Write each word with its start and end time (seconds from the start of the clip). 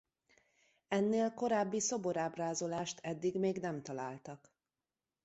Ennél 0.87 1.33
korábbi 1.33 1.79
szobor 1.79 2.17
ábrázolást 2.17 2.99
eddig 3.01 3.39
még 3.39 3.57
nem 3.57 3.81
találtak. 3.81 4.53